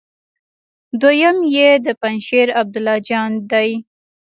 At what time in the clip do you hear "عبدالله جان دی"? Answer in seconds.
2.59-3.69